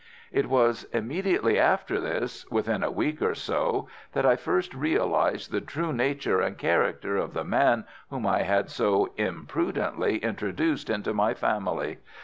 [0.31, 6.41] "It was immediately after this—within a week or so—that I first realized the true nature
[6.41, 11.99] and character of the man whom I had so imprudently introduced into my family.